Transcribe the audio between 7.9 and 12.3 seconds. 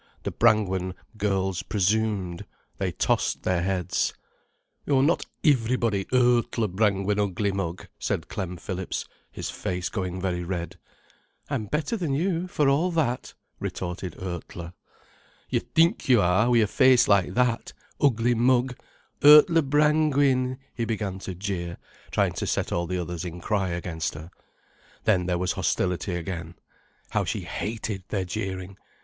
said Clem Phillips, his face going very red. "I'm better than